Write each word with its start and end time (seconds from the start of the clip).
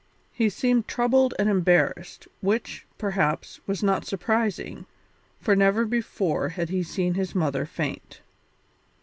He 0.33 0.49
seemed 0.49 0.87
troubled 0.87 1.35
and 1.37 1.47
embarrassed, 1.47 2.27
which, 2.39 2.87
perhaps, 2.97 3.59
was 3.67 3.83
not 3.83 4.03
surprising, 4.03 4.87
for 5.39 5.55
never 5.55 5.85
before 5.85 6.49
had 6.49 6.69
he 6.69 6.81
seen 6.81 7.13
his 7.13 7.35
mother 7.35 7.67
faint. 7.67 8.21